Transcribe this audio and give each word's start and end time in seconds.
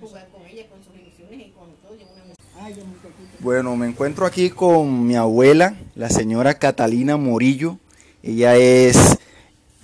jugar 0.00 0.28
con 0.32 0.42
ella, 0.46 0.64
con 0.68 0.78
sus 0.84 0.94
ilusiones 0.94 1.46
y 1.48 1.50
con 1.50 1.68
todo. 1.82 1.94
y 1.94 2.02
una 2.02 2.24
mujer- 2.24 2.36
Ay, 2.60 2.74
yo 2.76 2.84
muy 2.84 2.96
poquito. 2.96 3.28
Bueno, 3.40 3.76
me 3.76 3.86
encuentro 3.86 4.26
aquí 4.26 4.50
con 4.50 5.06
mi 5.06 5.16
abuela, 5.16 5.74
la 5.94 6.10
señora 6.10 6.54
Catalina 6.54 7.16
Morillo. 7.16 7.78
Ella 8.22 8.56
es 8.56 8.96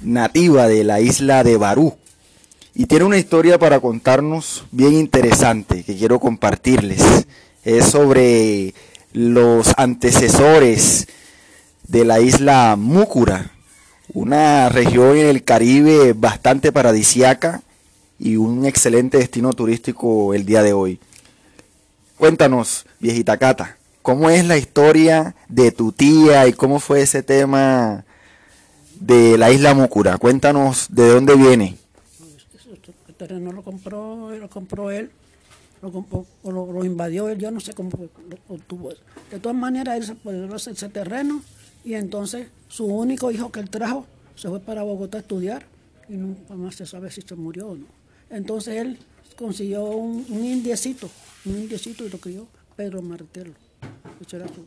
nativa 0.01 0.67
de 0.69 0.85
la 0.85 1.01
isla 1.01 1.45
de 1.45 1.57
Barú 1.57 1.95
y 2.75 2.87
tiene 2.87 3.05
una 3.05 3.17
historia 3.19 3.59
para 3.59 3.81
contarnos 3.81 4.65
bien 4.73 4.95
interesante 4.95 5.85
que 5.85 5.97
quiero 5.97 6.19
compartirles. 6.19 7.27
Es 7.65 7.87
sobre 7.87 8.75
los 9.13 9.73
antecesores 9.77 11.07
de 11.87 12.05
la 12.05 12.19
isla 12.21 12.75
Múcura, 12.77 13.53
una 14.13 14.69
región 14.69 15.17
en 15.17 15.27
el 15.27 15.45
Caribe 15.45 16.13
bastante 16.15 16.73
paradisiaca 16.73 17.63
y 18.19 18.37
un 18.37 18.65
excelente 18.65 19.19
destino 19.19 19.53
turístico 19.53 20.35
el 20.35 20.45
día 20.45 20.63
de 20.63 20.73
hoy. 20.73 21.01
Cuéntanos, 22.17 22.87
viejita 23.01 23.37
Cata, 23.39 23.77
¿cómo 24.03 24.31
es 24.31 24.47
la 24.47 24.57
historia 24.57 25.35
de 25.49 25.73
tu 25.73 25.93
tía 25.93 26.47
y 26.47 26.53
cómo 26.53 26.79
fue 26.81 27.03
ese 27.03 27.23
tema 27.23 28.05
de 29.01 29.37
la 29.37 29.51
isla 29.51 29.75
Múcura? 29.75 30.17
Cuéntanos 30.19 30.87
de 30.91 31.09
dónde 31.09 31.35
viene. 31.35 31.77
El 33.09 33.15
terreno 33.15 33.53
lo 33.53 33.63
compró, 33.63 34.31
lo 34.37 34.49
compró 34.51 34.91
él, 34.91 35.11
lo, 35.83 35.93
compró- 35.93 36.27
lo, 36.45 36.73
lo 36.73 36.85
invadió 36.85 37.29
él, 37.29 37.39
yo 37.39 37.51
no 37.51 37.61
sé 37.61 37.73
cómo 37.75 37.91
lo 37.99 38.55
obtuvo. 38.55 38.91
De 39.31 39.39
todas 39.39 39.57
maneras, 39.57 39.97
él 39.97 40.05
se 40.05 40.13
apoderó 40.13 40.49
de 40.49 40.57
ese 40.57 40.89
terreno 40.89 41.43
y 41.85 41.95
entonces 41.95 42.49
su 42.69 42.87
único 42.87 43.31
hijo 43.31 43.53
que 43.53 43.61
él 43.61 43.71
trajo 43.71 44.07
se 44.37 44.49
fue 44.49 44.61
para 44.61 44.83
Bogotá 44.83 45.19
a 45.19 45.21
estudiar 45.21 45.67
y 46.09 46.15
nunca 46.15 46.55
más 46.55 46.75
se 46.75 46.87
sabe 46.87 47.11
si 47.11 47.23
se 47.23 47.35
murió 47.35 47.69
o 47.69 47.77
no. 47.77 47.87
Entonces 48.35 48.75
él 48.77 48.99
consiguió 49.37 49.85
un, 49.85 50.27
un 50.29 50.45
indiecito, 50.45 51.09
un 51.45 51.59
indiecito 51.59 52.05
y 52.05 52.11
lo 52.11 52.19
crió 52.19 52.47
Pedro 52.77 53.01
Martelo. 53.03 53.53
Ese 54.21 54.37
era 54.37 54.49
su- 54.49 54.67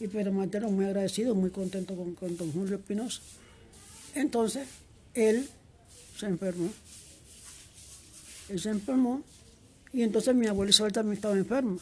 y 0.00 0.08
Pedro 0.08 0.32
Martelo 0.32 0.68
muy 0.70 0.84
agradecido, 0.86 1.34
muy 1.34 1.50
contento 1.50 1.94
con, 1.96 2.14
con 2.14 2.36
don 2.36 2.50
Julio 2.52 2.76
Espinosa. 2.76 3.20
Entonces, 4.14 4.66
él 5.14 5.48
se 6.18 6.26
enfermó. 6.26 6.70
Él 8.48 8.60
se 8.60 8.70
enfermó 8.70 9.22
y 9.92 10.02
entonces 10.02 10.34
mi 10.34 10.46
abuela 10.48 10.70
Isabel 10.70 10.92
también 10.92 11.14
estaba 11.16 11.36
enferma. 11.36 11.78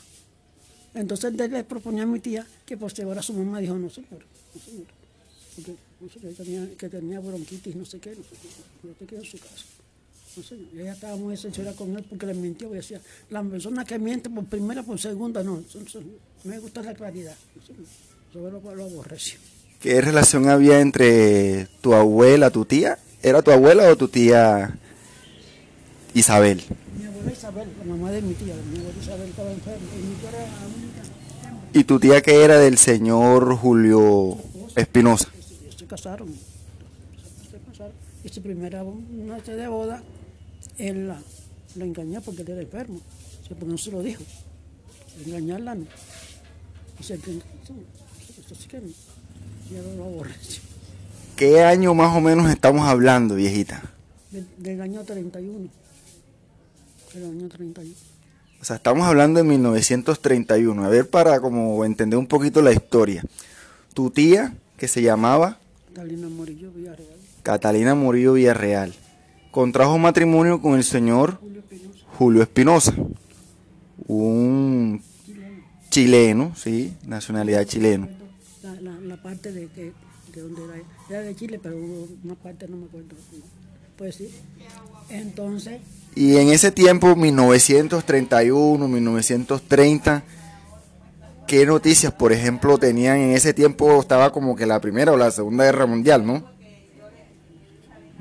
Entonces 0.94 1.32
le 1.32 1.64
proponía 1.64 2.03
a 2.03 2.06
mi 2.06 2.20
tía 2.20 2.47
que 2.66 2.77
por 2.77 2.92
llevar 2.92 3.19
a 3.19 3.22
su 3.22 3.32
mamá. 3.32 3.58
Dijo, 3.60 3.75
no 3.78 3.88
señor, 3.88 4.25
no 4.55 4.60
señor. 4.60 4.86
Porque 5.56 5.75
no 6.00 6.08
sé, 6.10 6.19
que 6.20 6.28
tenía, 6.44 6.77
que 6.77 6.88
tenía 6.88 7.20
bronquitis, 7.20 7.75
no 7.77 7.84
sé 7.86 7.98
qué, 8.00 8.10
no 8.10 8.22
sé 8.22 8.30
qué. 8.30 8.86
Yo 8.88 8.92
te 8.94 9.06
quedo 9.06 9.20
en 9.20 9.27
su 9.27 9.38
casa. 9.38 9.64
No 10.36 10.81
ella 10.81 10.92
estaba 10.92 11.17
muy 11.17 11.36
sincera 11.36 11.73
con 11.73 11.97
él 11.97 12.05
porque 12.09 12.27
le 12.27 12.34
mintió. 12.34 12.70
Y 12.73 12.77
decía, 12.77 13.00
la 13.31 13.42
persona 13.42 13.84
que 13.84 13.98
miente 13.98 14.31
por 14.31 14.45
primera, 14.45 14.83
por 14.83 14.98
segunda, 14.98 15.42
no. 15.42 15.62
me 16.45 16.59
gusta 16.59 16.83
la 16.83 16.95
claridad. 16.95 17.34
No 17.56 17.67
señor. 17.67 17.84
Yo 18.33 18.50
lo, 18.50 18.75
lo 18.75 18.84
aborreció. 18.84 19.41
¿Qué 19.81 20.00
relación 20.00 20.48
había 20.48 20.81
entre 20.81 21.67
tu 21.81 21.95
abuela, 21.95 22.50
tu 22.50 22.64
tía? 22.64 22.98
¿Era 23.22 23.42
tu 23.42 23.50
abuela 23.50 23.91
o 23.91 23.97
tu 23.97 24.09
tía 24.09 24.78
Isabel? 26.14 26.62
Mi 26.98 27.06
abuela 27.06 27.33
Isabel, 27.33 27.69
la 27.78 27.84
mamá 27.84 28.11
de 28.12 28.22
mi 28.22 28.34
tía, 28.34 28.55
mi 28.70 28.78
abuela 28.78 28.98
Isabel 29.03 29.28
estaba 29.28 29.50
enferma. 29.50 29.87
Y 29.98 30.06
mi 30.06 30.15
tía 30.15 30.28
era 30.28 30.39
la 30.41 30.67
única. 30.67 31.11
¿Y 31.72 31.84
tu 31.84 31.98
tía 31.98 32.20
que 32.20 32.44
era 32.44 32.59
del 32.59 32.78
señor 32.78 33.56
Julio 33.56 34.37
Espinosa? 34.77 35.28
se 35.77 35.87
casaron. 35.87 36.28
Se 37.50 37.59
casaron. 37.70 37.92
Y 38.22 38.28
su 38.28 38.42
primera 38.42 38.84
noche 38.84 39.55
de 39.55 39.67
boda, 39.67 40.03
él 40.89 41.09
la, 41.09 41.20
la 41.77 41.84
engañó 41.84 42.20
porque 42.20 42.42
él 42.42 42.50
era 42.50 42.62
enfermo. 42.62 43.00
O 43.42 43.47
sea, 43.47 43.56
porque 43.56 43.73
no 43.73 43.78
se 43.78 43.91
lo 43.91 44.03
dijo. 44.03 44.23
Engañarla 45.25 45.75
no. 45.75 45.87
O 46.98 47.03
sea, 47.03 47.17
que, 47.17 47.31
eso 47.31 48.55
sí 48.55 48.69
que 48.69 48.81
no. 48.81 48.88
Ya 49.72 49.82
lo 49.97 50.04
aborreció. 50.04 50.62
¿Qué 51.37 51.62
año 51.62 51.94
más 51.94 52.16
o 52.16 52.21
menos 52.21 52.50
estamos 52.50 52.87
hablando, 52.87 53.34
viejita? 53.34 53.82
Del, 54.31 54.47
del 54.59 54.81
año 54.81 55.03
31. 55.03 55.69
Del 57.15 57.25
año 57.25 57.49
31. 57.49 57.94
O 58.60 58.65
sea, 58.65 58.77
estamos 58.77 59.06
hablando 59.06 59.38
de 59.38 59.44
1931. 59.44 60.84
A 60.84 60.88
ver, 60.88 61.09
para 61.09 61.41
como 61.41 61.84
entender 61.84 62.19
un 62.19 62.27
poquito 62.27 62.60
la 62.60 62.72
historia. 62.72 63.25
Tu 63.94 64.10
tía, 64.10 64.54
que 64.77 64.87
se 64.87 65.03
llamaba 65.03 65.59
Catalina 65.94 66.28
Morillo 66.28 66.71
Villarreal. 66.71 67.16
Catalina 67.43 67.94
Murillo 67.94 68.34
Villarreal, 68.34 68.94
contrajo 69.50 69.99
matrimonio 69.99 70.61
con 70.61 70.77
el 70.77 70.84
señor 70.84 71.41
Julio 72.19 72.43
Espinosa. 72.43 72.94
Un 74.06 75.03
chileno, 75.91 76.53
sí, 76.56 76.94
nacionalidad 77.06 77.65
chileno. 77.65 78.09
La, 78.62 78.75
la, 78.81 79.00
la 79.00 79.22
parte 79.22 79.53
de, 79.53 79.69
que, 79.69 79.93
de 80.34 80.41
donde 80.41 80.65
era, 80.65 80.75
era 81.09 81.21
de 81.22 81.34
Chile, 81.34 81.59
pero 81.62 81.77
hubo 81.77 82.09
una 82.25 82.34
parte 82.34 82.69
no 82.69 82.77
me 82.77 82.87
acuerdo. 82.87 83.16
Pues 83.97 84.16
sí. 84.16 84.31
Entonces, 85.10 85.81
Y 86.15 86.37
en 86.37 86.49
ese 86.49 86.71
tiempo, 86.71 87.16
1931, 87.16 88.89
1930, 88.89 90.22
¿qué 91.47 91.66
noticias, 91.66 92.12
por 92.12 92.33
ejemplo, 92.33 92.78
tenían 92.78 93.19
en 93.19 93.31
ese 93.33 93.53
tiempo? 93.53 94.00
Estaba 94.00 94.33
como 94.33 94.56
que 94.56 94.66
la 94.66 94.81
Primera 94.81 95.12
o 95.12 95.16
la 95.16 95.31
Segunda 95.31 95.65
Guerra 95.65 95.87
Mundial, 95.87 96.27
¿no? 96.27 96.44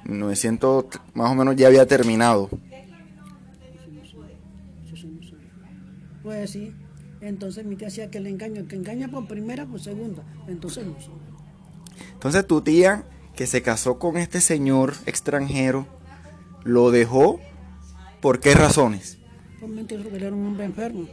1900 0.09 0.85
más 1.13 1.31
o 1.31 1.35
menos 1.35 1.55
ya 1.55 1.67
había 1.67 1.85
terminado. 1.87 2.49
pues 6.23 6.51
sí. 6.51 6.73
Entonces 7.21 7.65
mi 7.65 7.75
tía 7.75 7.87
decía 7.87 8.09
que 8.09 8.19
le 8.19 8.29
engaño, 8.29 8.67
que 8.67 8.75
engaña 8.75 9.09
por 9.09 9.27
primera, 9.27 9.65
por 9.65 9.79
segunda. 9.81 10.23
Entonces 10.47 10.85
no. 10.85 10.95
Entonces 12.13 12.45
tu 12.47 12.61
tía, 12.61 13.03
que 13.35 13.47
se 13.47 13.61
casó 13.61 13.99
con 13.99 14.17
este 14.17 14.39
señor 14.41 14.93
extranjero, 15.05 15.87
lo 16.63 16.91
dejó, 16.91 17.39
¿por 18.21 18.39
qué 18.39 18.53
razones? 18.53 19.17
Por 19.59 19.69
mentir, 19.69 20.01
porque 20.01 20.17
él 20.17 20.23
era 20.23 20.35
un 20.35 20.45
hombre 20.45 20.65
enfermo. 20.65 21.07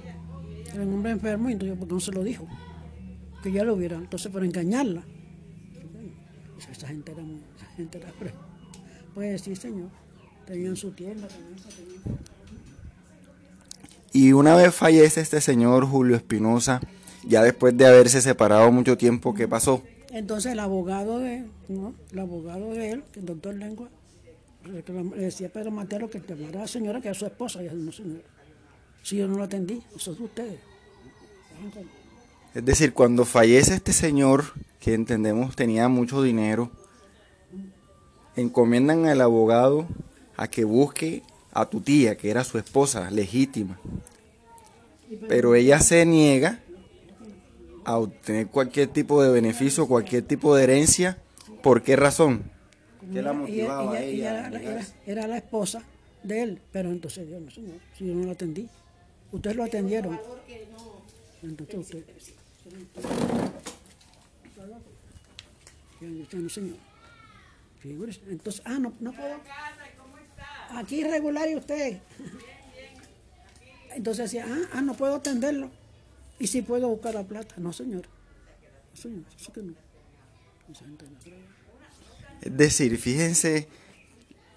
Era 0.73 0.83
un 0.83 0.95
hombre 0.95 1.13
enfermo 1.13 1.49
y 1.49 1.53
entonces 1.55 1.77
porque 1.79 1.95
no 1.95 2.01
se 2.01 2.13
lo 2.13 2.23
dijo. 2.23 2.47
Que 3.43 3.51
ya 3.53 3.65
lo 3.65 3.75
hubiera. 3.75 3.97
Entonces, 3.97 4.31
para 4.31 4.45
engañarla. 4.45 5.05
Esa- 6.71 6.89
gente 6.89 7.13
era 7.13 7.23
muy, 7.23 7.41
esa 7.57 7.67
gente 7.77 7.99
era 7.99 8.13
Pues 9.17 9.41
sí, 9.41 9.57
señor. 9.57 9.89
Tenían 10.47 10.77
su 10.77 10.91
tienda, 10.91 11.27
tenían 11.27 11.55
esa, 11.55 11.71
tenían- 11.71 12.19
Y 14.13 14.33
una 14.33 14.55
vez 14.55 14.75
fallece 14.75 15.23
este 15.23 15.41
señor 15.41 15.87
Julio 15.87 16.17
Espinosa, 16.17 16.83
ya 17.27 17.43
después 17.43 17.75
de 17.79 17.87
haberse 17.87 18.21
separado 18.21 18.71
mucho 18.71 18.99
tiempo, 18.99 19.33
¿qué 19.33 19.49
pasó? 19.49 19.83
Entonces 20.11 20.53
el 20.53 20.61
abogado 20.61 21.19
de, 21.19 21.47
¿no? 21.69 21.95
el 22.13 22.19
abogado 22.19 22.73
de 22.75 22.91
él, 22.91 23.05
que 23.11 23.21
el 23.21 23.27
doctor 23.27 23.55
Lengua, 23.55 23.89
le 24.67 24.83
decía 25.17 25.47
a 25.47 25.51
Pedro 25.51 25.71
Matero 25.71 26.11
que 26.11 26.21
llamara 26.21 26.59
a 26.59 26.63
la 26.63 26.69
señora 26.69 27.01
que 27.01 27.09
era 27.09 27.19
su 27.19 27.25
esposa. 27.25 27.63
Y 27.63 27.69
él, 27.69 27.87
no, 27.87 27.93
señor. 27.93 28.21
Si 29.03 29.17
yo 29.17 29.27
no 29.29 29.39
lo 29.39 29.45
atendí, 29.45 29.83
eso 29.97 30.13
es 30.13 30.19
de 30.19 30.25
ustedes. 30.25 30.61
Es 32.55 32.65
decir, 32.67 32.93
cuando 32.93 33.25
fallece 33.25 33.73
este 33.77 33.95
señor, 33.95 34.45
que 34.79 34.93
entendemos 34.93 35.57
tenía 35.57 35.89
mucho 35.89 36.23
dinero, 36.23 36.71
encomiendan 38.37 39.07
al 39.07 39.21
abogado 39.21 39.87
a 40.37 40.49
que 40.49 40.65
busque 40.65 41.23
a 41.53 41.67
tu 41.67 41.81
tía, 41.81 42.17
que 42.17 42.31
era 42.31 42.45
su 42.45 42.59
esposa 42.59 43.11
legítima. 43.11 43.79
Pero 45.29 45.55
ella 45.55 45.81
se 45.81 46.05
niega 46.05 46.61
a 47.85 47.99
obtener 47.99 48.49
cualquier 48.49 48.89
tipo 48.89 49.23
de 49.23 49.31
beneficio, 49.31 49.87
cualquier 49.87 50.23
tipo 50.25 50.55
de 50.57 50.65
herencia. 50.65 51.19
¿Por 51.63 51.83
qué 51.83 51.97
razón? 51.97 52.51
¿Qué 53.13 53.23
la 53.23 53.31
Ella- 53.31 53.33
motivaba 53.33 53.93
a 53.93 54.01
ella- 54.03 54.07
ella 54.07 54.31
ella 54.31 54.45
a 54.45 54.49
era, 54.49 54.61
era- 54.73 54.87
era 55.07 55.27
la 55.29 55.37
esposa 55.39 55.83
de 56.25 56.43
él, 56.43 56.61
pero 56.73 56.91
entonces 56.91 57.29
yo 57.31 57.39
no, 57.39 57.51
señor, 57.51 57.77
si 57.97 58.07
yo 58.07 58.15
no 58.15 58.25
lo 58.27 58.33
atendí. 58.33 58.69
Ustedes 59.33 59.57
lo 59.57 59.63
atendieron. 59.65 60.19
Entonces 61.43 61.77
usted. 61.77 62.05
Yo 66.01 66.39
no, 66.39 66.49
señor. 66.49 66.77
Figúrese. 67.87 68.21
Entonces, 68.29 68.63
ah, 68.65 68.79
no, 68.81 68.93
no 69.01 69.13
puedo. 69.13 69.37
Aquí 70.71 71.05
regular 71.05 71.49
y 71.49 71.57
usted. 71.57 72.01
Entonces 73.95 74.31
decía, 74.31 74.45
ah, 74.49 74.69
ah, 74.73 74.83
no 74.83 74.95
puedo 74.95 75.17
atenderlo. 75.17 75.71
Y 76.39 76.49
si 76.49 76.63
puedo 76.63 76.89
buscar 76.89 77.15
la 77.15 77.23
plata. 77.23 77.55
No, 77.59 77.73
señor. 77.73 78.07
No, 78.95 79.01
señor, 79.01 79.25
eso 79.39 79.53
que 79.53 79.63
no. 79.63 79.75
Es 82.43 82.57
decir, 82.57 82.99
fíjense, 82.99 83.69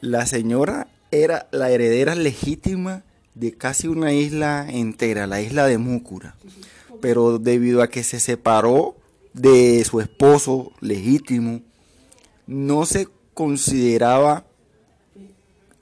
la 0.01 0.25
señora 0.25 0.87
era 1.11 1.47
la 1.51 1.69
heredera 1.69 2.15
legítima 2.15 3.03
de 3.35 3.53
casi 3.53 3.87
una 3.87 4.11
isla 4.11 4.67
entera, 4.67 5.27
la 5.27 5.41
isla 5.41 5.67
de 5.67 5.77
Múcura. 5.77 6.35
Pero 6.99 7.37
debido 7.37 7.83
a 7.83 7.89
que 7.89 8.03
se 8.03 8.19
separó 8.19 8.97
de 9.33 9.85
su 9.85 10.01
esposo 10.01 10.73
legítimo, 10.81 11.61
no 12.47 12.85
se 12.85 13.07
consideraba 13.39 14.43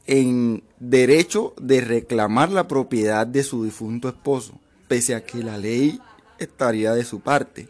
en 0.06 0.62
derecho 0.80 1.56
de 1.60 1.82
reclamar 1.82 2.52
la 2.52 2.68
propiedad 2.68 3.26
de 3.26 3.42
su 3.42 3.64
difunto 3.64 4.10
esposo, 4.10 4.60
pese 4.88 5.16
a 5.16 5.26
que 5.26 5.40
la 5.40 5.58
ley 5.58 6.00
estaría 6.38 6.94
de 6.94 7.04
su 7.04 7.20
parte, 7.22 7.68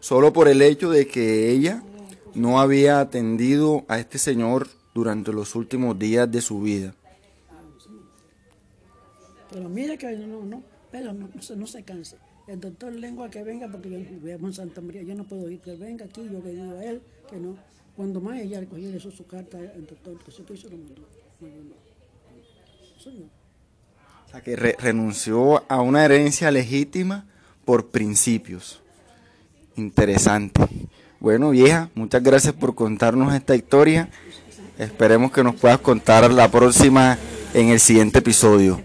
solo 0.00 0.32
por 0.32 0.48
el 0.48 0.60
hecho 0.60 0.90
de 0.90 1.06
que 1.06 1.52
ella 1.52 1.84
no 2.34 2.58
había 2.58 2.98
atendido 2.98 3.84
a 3.86 4.00
este 4.00 4.18
señor 4.18 4.66
durante 4.92 5.32
los 5.32 5.54
últimos 5.54 5.96
días 5.96 6.28
de 6.28 6.40
su 6.40 6.60
vida. 6.60 6.96
Pero 9.52 9.68
mire 9.68 9.96
que 9.96 10.16
no, 10.16 10.42
no, 10.42 10.64
pero 10.90 11.12
no, 11.12 11.28
no, 11.32 11.40
se, 11.40 11.54
no 11.54 11.68
se 11.68 11.84
canse. 11.84 12.16
El 12.48 12.58
doctor 12.58 12.92
lengua 12.92 13.30
que 13.30 13.44
venga, 13.44 13.68
porque 13.68 13.88
yo 13.88 13.98
vivimos 13.98 14.50
en 14.50 14.54
Santa 14.54 14.80
María, 14.80 15.02
yo 15.02 15.14
no 15.14 15.22
puedo 15.22 15.48
ir, 15.48 15.60
que 15.60 15.76
venga 15.76 16.06
aquí, 16.06 16.24
yo 16.24 16.40
le 16.42 16.50
digo 16.50 16.72
a 16.72 16.84
él 16.84 17.00
que 17.30 17.36
no. 17.36 17.56
Cuando 17.98 18.20
más 18.20 18.38
ella 18.38 18.60
le 18.60 18.68
cogió 18.68 18.90
eso 18.90 19.10
su 19.10 19.26
carta, 19.26 19.58
el 19.58 19.84
doctor 19.84 20.16
que 20.24 20.30
se 20.30 20.42
hizo 20.42 20.68
lo. 20.68 20.76
O 24.24 24.30
sea, 24.30 24.40
que 24.40 24.54
re- 24.54 24.76
renunció 24.78 25.64
a 25.68 25.80
una 25.80 26.04
herencia 26.04 26.52
legítima 26.52 27.26
por 27.64 27.88
principios. 27.88 28.80
Interesante. 29.74 30.62
Bueno, 31.18 31.50
vieja, 31.50 31.90
muchas 31.96 32.22
gracias 32.22 32.54
por 32.54 32.76
contarnos 32.76 33.34
esta 33.34 33.56
historia. 33.56 34.08
Esperemos 34.78 35.32
que 35.32 35.42
nos 35.42 35.56
puedas 35.56 35.80
contar 35.80 36.30
la 36.30 36.48
próxima 36.48 37.18
en 37.52 37.70
el 37.70 37.80
siguiente 37.80 38.20
episodio. 38.20 38.80